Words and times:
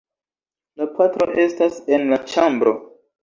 La 0.81 0.87
patro 0.99 1.27
estas 1.45 1.77
en 1.99 2.09
la 2.13 2.21
ĉambro. 2.33 2.73